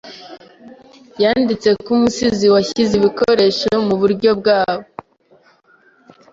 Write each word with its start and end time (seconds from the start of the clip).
yanditse 1.23 1.69
ko 1.83 1.89
umusizi 1.95 2.45
washyize 2.53 2.93
ibikoresho 2.97 3.71
muburyo 3.87 4.31
bwabo 4.39 4.85